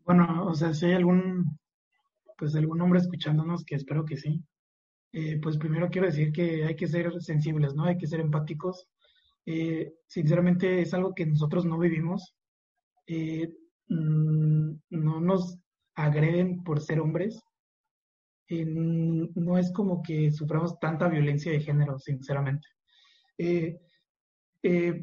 [0.05, 1.59] Bueno, o sea, si hay algún,
[2.37, 4.43] pues algún hombre escuchándonos, que espero que sí,
[5.13, 7.85] eh, pues primero quiero decir que hay que ser sensibles, ¿no?
[7.85, 8.89] Hay que ser empáticos
[9.47, 12.35] eh, sinceramente es algo que nosotros no vivimos.
[13.07, 13.53] Eh,
[13.89, 15.59] mm, no nos
[15.95, 17.43] agreden por ser hombres.
[18.49, 22.69] Eh, no es como que suframos tanta violencia de género, sinceramente.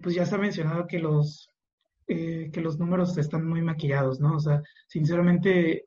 [0.01, 1.49] pues ya se ha mencionado que los,
[2.07, 4.35] que los números están muy maquillados, ¿no?
[4.35, 5.85] O sea, sinceramente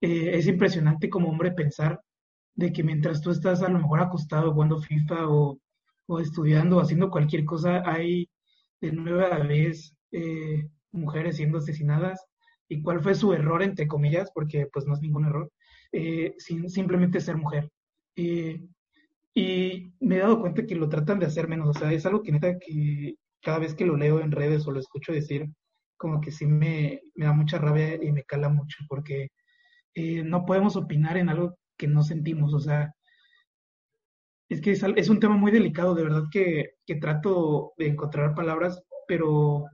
[0.00, 2.00] es impresionante como hombre pensar
[2.54, 5.60] de que mientras tú estás a lo mejor acostado jugando FIFA o
[6.10, 8.28] o estudiando o haciendo cualquier cosa, hay
[8.80, 12.26] de nueva vez eh, mujeres siendo asesinadas.
[12.68, 14.30] ¿Y cuál fue su error, entre comillas?
[14.34, 15.50] Porque pues no es ningún error,
[15.92, 17.70] eh, sin, simplemente ser mujer.
[18.16, 18.60] Eh,
[19.34, 22.22] y me he dado cuenta que lo tratan de hacer menos, o sea, es algo
[22.22, 25.48] que neta que cada vez que lo leo en redes o lo escucho decir,
[25.96, 29.28] como que sí me, me da mucha rabia y me cala mucho, porque
[30.24, 32.92] no podemos opinar en algo que no sentimos, o sea,
[34.50, 39.64] es que es, un tema muy delicado, de verdad que, trato de encontrar palabras, pero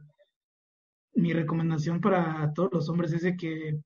[1.14, 3.81] mi recomendación para todos los hombres es de que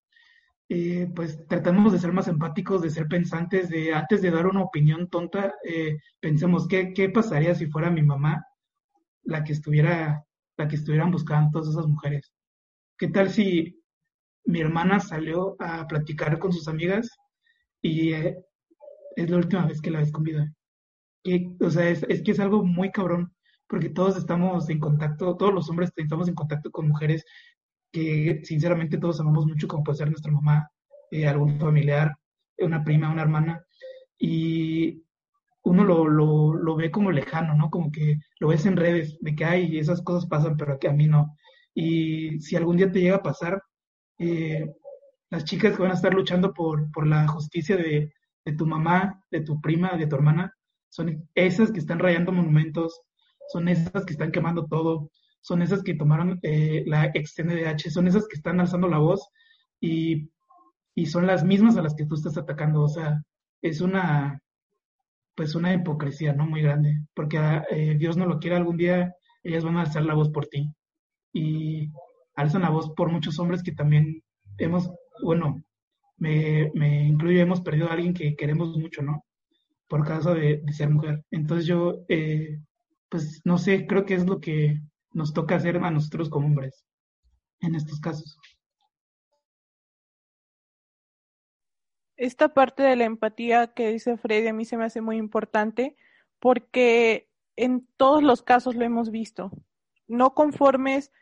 [0.72, 4.62] eh, pues tratemos de ser más empáticos, de ser pensantes, de antes de dar una
[4.62, 8.46] opinión tonta, eh, pensemos ¿qué, qué pasaría si fuera mi mamá
[9.24, 10.24] la que estuviera,
[10.56, 12.32] la que estuvieran buscando todas esas mujeres.
[12.96, 13.82] ¿Qué tal si
[14.44, 17.18] mi hermana salió a platicar con sus amigas
[17.82, 18.38] y eh,
[19.16, 20.52] es la última vez que la ves con vida?
[21.60, 23.34] o sea, es, es, que es algo muy cabrón,
[23.66, 27.24] porque todos estamos en contacto, todos los hombres estamos en contacto con mujeres
[27.92, 30.70] que sinceramente todos amamos mucho, como puede ser nuestra mamá,
[31.10, 32.16] eh, algún familiar,
[32.58, 33.64] una prima, una hermana,
[34.18, 35.02] y
[35.62, 37.70] uno lo, lo, lo, ve como lejano, ¿no?
[37.70, 40.92] Como que lo ves en redes, de que hay esas cosas pasan, pero que a
[40.92, 41.36] mí no.
[41.74, 43.62] Y si algún día te llega a pasar,
[44.18, 44.70] eh,
[45.30, 48.12] las chicas que van a estar luchando por, por la justicia de,
[48.44, 50.54] de tu mamá, de tu prima, de tu hermana,
[50.88, 53.00] son esas que están rayando monumentos,
[53.48, 58.06] son esas que están quemando todo, son esas que tomaron eh, la ex CNDH, son
[58.06, 59.28] esas que están alzando la voz
[59.80, 60.30] y,
[60.94, 62.82] y, son las mismas a las que tú estás atacando.
[62.82, 63.22] O sea,
[63.62, 64.40] es una,
[65.34, 66.46] pues una hipocresía, ¿no?
[66.46, 67.38] Muy grande, porque
[67.70, 70.72] eh, Dios no lo quiere algún día, ellas van a alzar la voz por ti.
[71.32, 71.90] Y
[72.34, 74.22] alzan la voz por muchos hombres que también
[74.58, 74.90] hemos,
[75.22, 75.62] bueno,
[76.18, 79.24] me, me incluyo, hemos perdido a alguien que queremos mucho, ¿no?
[79.90, 81.24] por causa de, ser mujer.
[81.32, 82.60] Entonces yo, eh,
[83.08, 84.80] pues no sé, creo que es lo que
[85.12, 86.84] nos toca hacer a nosotros como hombres
[87.60, 88.38] en estos casos.
[92.16, 95.96] Esta parte de la empatía que dice Freddy a mí se me hace muy importante
[96.38, 99.50] porque en todos los casos lo hemos visto.
[100.06, 101.12] No conformes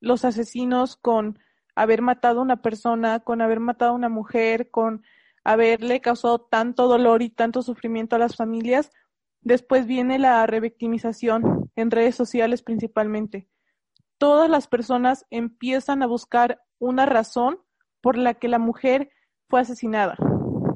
[0.00, 1.38] los asesinos con
[1.74, 5.02] haber matado a una persona, con haber matado a una mujer, con
[5.44, 8.90] haberle causado tanto dolor y tanto sufrimiento a las familias,
[9.42, 13.48] después viene la revictimización en redes sociales principalmente.
[14.18, 17.60] Todas las personas empiezan a buscar una razón
[18.00, 19.10] por la que la mujer
[19.48, 20.16] fue asesinada,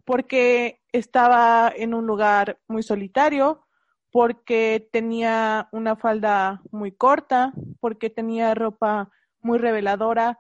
[0.04, 3.66] porque estaba en un lugar muy solitario,
[4.12, 9.10] porque tenía una falda muy corta, porque tenía ropa
[9.40, 10.38] muy reveladora,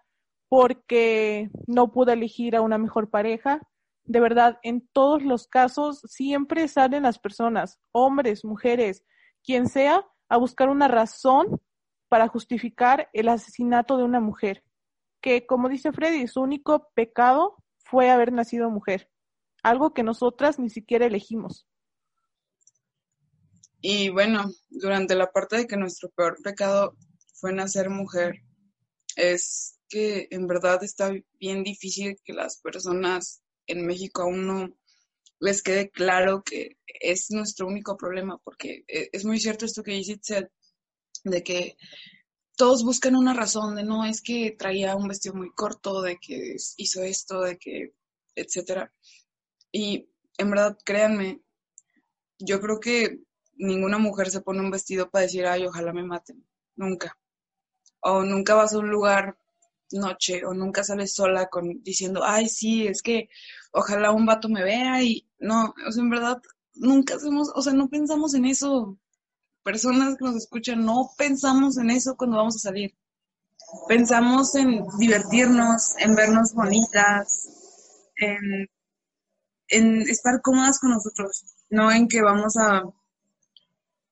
[0.48, 3.60] porque no pudo elegir a una mejor pareja
[4.10, 9.04] de verdad, en todos los casos siempre salen las personas, hombres, mujeres,
[9.44, 11.60] quien sea, a buscar una razón
[12.08, 14.64] para justificar el asesinato de una mujer,
[15.20, 19.10] que como dice Freddy, su único pecado fue haber nacido mujer,
[19.62, 21.66] algo que nosotras ni siquiera elegimos.
[23.82, 26.94] Y bueno, durante la parte de que nuestro peor pecado
[27.34, 28.36] fue nacer mujer,
[29.16, 34.68] es que en verdad está bien difícil que las personas en México aún no,
[35.40, 39.92] les quede claro que es nuestro único problema, porque eh, es muy cierto esto que
[39.92, 40.20] dice
[41.24, 41.76] de que
[42.56, 46.56] todos buscan una razón de no es que traía un vestido muy corto, de que
[46.76, 47.94] hizo esto, de que,
[48.34, 48.92] etcétera.
[49.72, 51.40] Y en verdad, créanme,
[52.38, 53.20] yo creo que
[53.54, 56.46] ninguna mujer se pone un vestido para decir, ay, ojalá me maten.
[56.76, 57.18] Nunca.
[58.00, 59.38] O nunca vas a un lugar
[59.98, 63.28] noche o nunca sales sola con diciendo, ay, sí, es que
[63.72, 66.42] ojalá un vato me vea y no, o sea, en verdad,
[66.74, 68.98] nunca hacemos, o sea, no pensamos en eso.
[69.62, 72.94] Personas que nos escuchan, no pensamos en eso cuando vamos a salir.
[73.88, 77.48] Pensamos en divertirnos, en vernos bonitas,
[78.16, 78.68] en,
[79.68, 82.82] estar cómodas con nosotros, no en que vamos a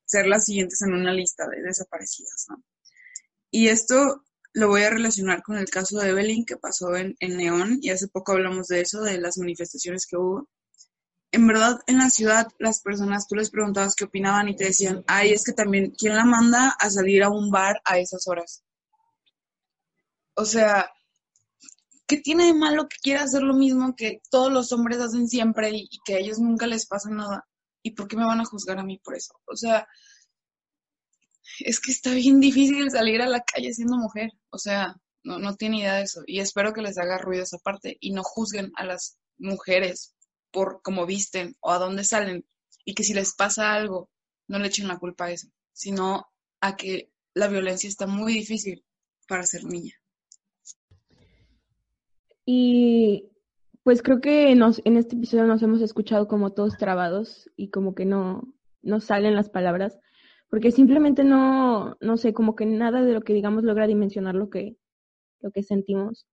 [0.04, 2.46] ser las siguientes en una lista de desaparecidas.
[3.50, 7.36] Y esto lo voy a relacionar con el caso de Evelyn que pasó en, en
[7.36, 10.48] Neón y hace poco hablamos de eso, de las manifestaciones que hubo.
[11.30, 15.04] En verdad, en la ciudad, las personas, tú les preguntabas qué opinaban y te decían,
[15.06, 18.64] ay, es que también, ¿quién la manda a salir a un bar a esas horas?
[20.34, 20.90] O sea,
[22.06, 25.70] ¿qué tiene de malo que quiera hacer lo mismo que todos los hombres hacen siempre
[25.70, 27.46] y, y que a ellos nunca les pasa nada?
[27.82, 29.34] ¿Y por qué me van a juzgar a mí por eso?
[29.44, 29.86] O sea,
[31.60, 34.30] es que está bien difícil salir a la calle siendo mujer.
[34.50, 36.22] O sea, no, no tiene idea de eso.
[36.26, 40.14] Y espero que les haga ruido esa parte y no juzguen a las mujeres
[40.50, 42.46] por cómo visten o a dónde salen.
[42.84, 44.10] Y que si les pasa algo,
[44.46, 46.26] no le echen la culpa a eso, sino
[46.60, 48.84] a que la violencia está muy difícil
[49.28, 49.94] para ser niña.
[52.44, 53.30] Y
[53.82, 57.94] pues creo que nos, en este episodio nos hemos escuchado como todos trabados y como
[57.94, 59.98] que no, no salen las palabras
[60.50, 64.50] porque simplemente no, no sé, como que nada de lo que digamos logra dimensionar lo
[64.50, 64.76] que,
[65.40, 66.26] lo que sentimos.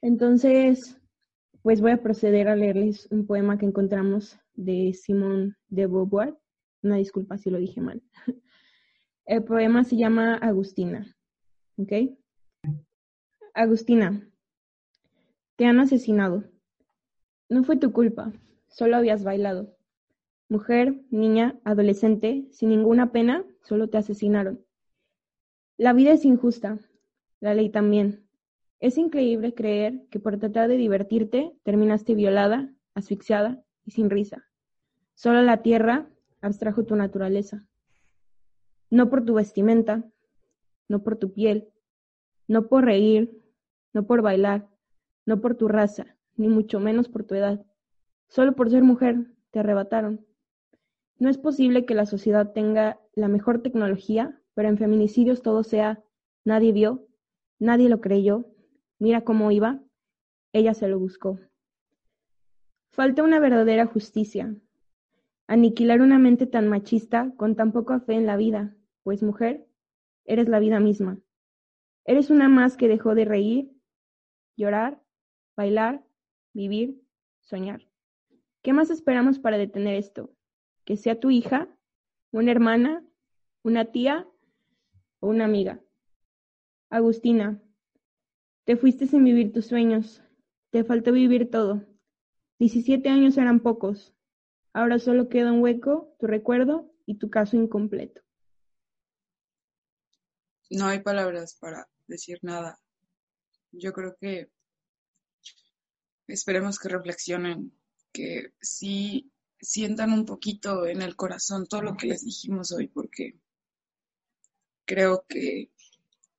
[0.00, 1.00] Entonces,
[1.62, 6.36] pues voy a proceder a leerles un poema que encontramos de Simone de Beauvoir.
[6.82, 8.02] Una disculpa si lo dije mal.
[9.26, 11.16] El poema se llama Agustina.
[11.76, 11.92] ¿Ok?
[13.54, 14.28] Agustina,
[15.56, 16.44] te han asesinado.
[17.48, 18.32] No fue tu culpa,
[18.68, 19.76] solo habías bailado.
[20.52, 24.62] Mujer, niña, adolescente, sin ninguna pena, solo te asesinaron.
[25.78, 26.78] La vida es injusta,
[27.40, 28.28] la ley también.
[28.78, 34.44] Es increíble creer que por tratar de divertirte terminaste violada, asfixiada y sin risa.
[35.14, 36.10] Solo la tierra
[36.42, 37.66] abstrajo tu naturaleza.
[38.90, 40.04] No por tu vestimenta,
[40.86, 41.72] no por tu piel,
[42.46, 43.42] no por reír,
[43.94, 44.68] no por bailar,
[45.24, 47.64] no por tu raza, ni mucho menos por tu edad.
[48.28, 50.26] Solo por ser mujer te arrebataron.
[51.22, 56.02] No es posible que la sociedad tenga la mejor tecnología, pero en feminicidios todo sea
[56.44, 57.06] nadie vio,
[57.60, 58.44] nadie lo creyó,
[58.98, 59.80] mira cómo iba,
[60.52, 61.38] ella se lo buscó.
[62.90, 64.56] Falta una verdadera justicia.
[65.46, 69.64] Aniquilar una mente tan machista con tan poca fe en la vida, pues mujer,
[70.24, 71.20] eres la vida misma.
[72.04, 73.70] Eres una más que dejó de reír,
[74.56, 75.00] llorar,
[75.56, 76.04] bailar,
[76.52, 77.00] vivir,
[77.42, 77.86] soñar.
[78.60, 80.34] ¿Qué más esperamos para detener esto?
[80.92, 81.74] Que sea tu hija,
[82.32, 83.02] una hermana,
[83.62, 84.28] una tía
[85.20, 85.80] o una amiga.
[86.90, 87.62] Agustina,
[88.64, 90.22] te fuiste sin vivir tus sueños,
[90.68, 91.82] te faltó vivir todo.
[92.58, 94.14] Diecisiete años eran pocos,
[94.74, 98.20] ahora solo queda un hueco, tu recuerdo y tu caso incompleto.
[100.68, 102.78] No hay palabras para decir nada.
[103.70, 104.50] Yo creo que
[106.26, 107.72] esperemos que reflexionen,
[108.12, 113.38] que sí sientan un poquito en el corazón todo lo que les dijimos hoy, porque
[114.84, 115.70] creo que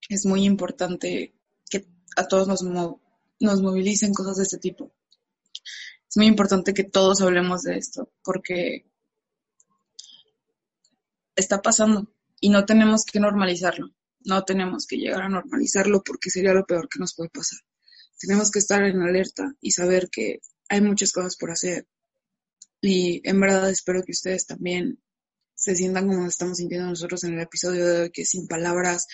[0.10, 1.34] es muy importante
[1.70, 2.62] que a todos nos,
[3.40, 4.94] nos movilicen cosas de este tipo.
[6.10, 8.86] Es muy importante que todos hablemos de esto, porque
[11.36, 13.96] está pasando y no tenemos que normalizarlo.
[14.26, 17.60] No tenemos que llegar a normalizarlo porque sería lo peor que nos puede pasar.
[18.20, 21.88] Tenemos que estar en alerta y saber que hay muchas cosas por hacer,
[22.86, 25.00] y en verdad espero que ustedes también
[25.56, 29.08] se sientan como estamos sintiendo nosotros en el episodio de hoy, que sin palabras,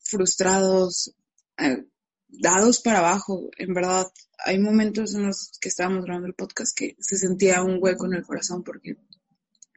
[0.00, 1.14] frustrados,
[1.56, 1.84] eh,
[2.26, 3.48] dados para abajo.
[3.58, 4.06] En verdad,
[4.44, 8.14] hay momentos en los que estábamos grabando el podcast que se sentía un hueco en
[8.14, 8.96] el corazón porque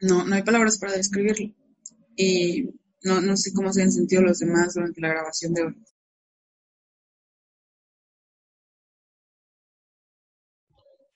[0.00, 1.54] no, no hay palabras para describirlo.
[2.16, 2.64] Y
[3.04, 5.84] no, no sé cómo se han sentido los demás durante la grabación de hoy.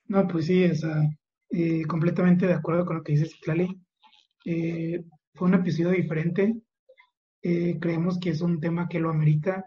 [0.07, 1.03] No, pues sí, esa,
[1.57, 3.81] eh, completamente de acuerdo con lo que dice Citlali.
[4.45, 6.61] Eh, fue un episodio diferente.
[7.43, 9.65] Eh, creemos que es un tema que lo amerita,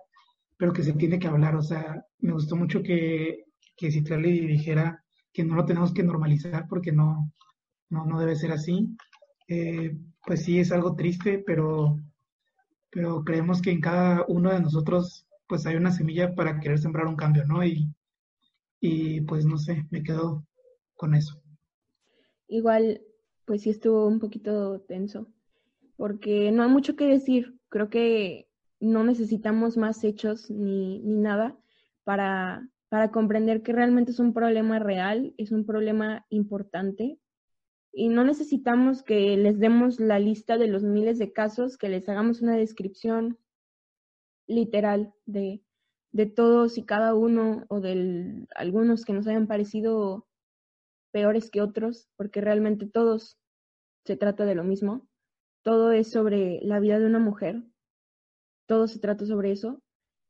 [0.57, 1.55] pero que se tiene que hablar.
[1.55, 3.45] O sea, me gustó mucho que,
[3.77, 7.31] que Citlali dijera que no lo tenemos que normalizar porque no,
[7.89, 8.89] no, no debe ser así.
[9.47, 12.01] Eh, pues sí, es algo triste, pero,
[12.89, 17.07] pero creemos que en cada uno de nosotros pues hay una semilla para querer sembrar
[17.07, 17.63] un cambio, ¿no?
[17.63, 17.89] Y,
[18.81, 20.45] y pues no sé, me quedo
[20.95, 21.41] con eso.
[22.47, 23.01] Igual,
[23.45, 25.27] pues sí estuvo un poquito tenso,
[25.95, 27.59] porque no hay mucho que decir.
[27.69, 28.47] Creo que
[28.79, 31.57] no necesitamos más hechos ni, ni nada
[32.03, 37.19] para, para comprender que realmente es un problema real, es un problema importante
[37.91, 42.07] y no necesitamos que les demos la lista de los miles de casos, que les
[42.07, 43.39] hagamos una descripción
[44.45, 45.63] literal de,
[46.11, 50.27] de todos y cada uno o de algunos que nos hayan parecido
[51.17, 53.39] peores que otros, porque realmente todos
[54.05, 55.07] se trata de lo mismo.
[55.63, 57.63] Todo es sobre la vida de una mujer,
[58.67, 59.81] todo se trata sobre eso.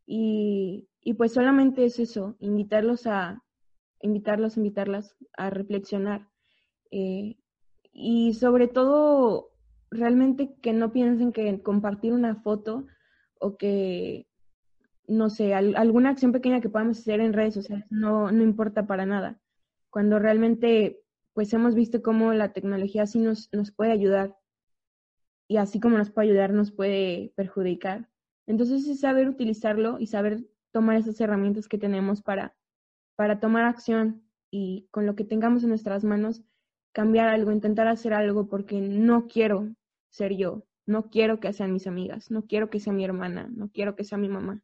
[0.05, 3.43] Y, y pues solamente es eso, invitarlos a,
[3.99, 6.29] invitarlos, invitarlas a reflexionar.
[6.89, 7.35] Eh,
[7.91, 9.51] y sobre todo,
[9.91, 12.85] realmente que no piensen que compartir una foto
[13.41, 14.25] o que,
[15.05, 19.05] no sé, alguna acción pequeña que podamos hacer en redes sociales no, no importa para
[19.05, 19.38] nada.
[19.89, 21.01] Cuando realmente,
[21.33, 24.35] pues hemos visto cómo la tecnología sí nos, nos puede ayudar
[25.47, 28.09] y así como nos puede ayudar, nos puede perjudicar.
[28.47, 32.55] Entonces es saber utilizarlo y saber tomar esas herramientas que tenemos para,
[33.15, 36.43] para tomar acción y con lo que tengamos en nuestras manos,
[36.93, 39.69] cambiar algo, intentar hacer algo, porque no quiero
[40.09, 43.69] ser yo, no quiero que sean mis amigas, no quiero que sea mi hermana, no
[43.69, 44.61] quiero que sea mi mamá.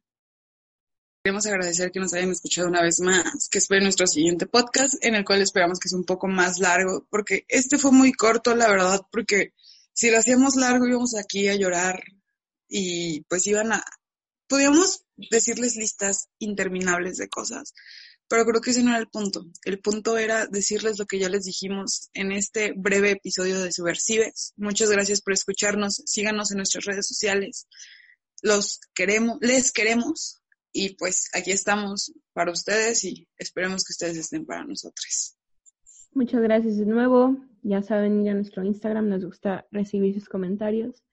[1.24, 5.14] Queremos agradecer que nos hayan escuchado una vez más, que esperen nuestro siguiente podcast, en
[5.14, 8.68] el cual esperamos que sea un poco más largo, porque este fue muy corto, la
[8.68, 9.54] verdad, porque
[9.94, 12.04] si lo hacíamos largo íbamos aquí a llorar
[12.68, 13.82] y pues iban a,
[14.46, 17.72] podíamos decirles listas interminables de cosas,
[18.28, 19.46] pero creo que ese no era el punto.
[19.64, 24.52] El punto era decirles lo que ya les dijimos en este breve episodio de Subversives.
[24.58, 26.02] Muchas gracias por escucharnos.
[26.04, 27.66] Síganos en nuestras redes sociales.
[28.42, 30.42] Los queremos, les queremos.
[30.76, 35.36] Y pues aquí estamos para ustedes y esperemos que ustedes estén para nosotros.
[36.12, 37.36] Muchas gracias de nuevo.
[37.62, 41.04] Ya saben, ir a nuestro Instagram, nos gusta recibir sus comentarios.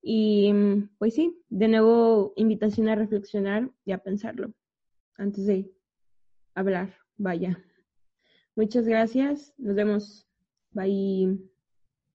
[0.00, 0.52] Y
[0.98, 4.54] pues sí, de nuevo invitación a reflexionar y a pensarlo
[5.16, 5.68] antes de
[6.54, 6.96] hablar.
[7.16, 7.60] Vaya.
[8.54, 9.52] Muchas gracias.
[9.58, 10.28] Nos vemos.
[10.70, 11.57] Bye.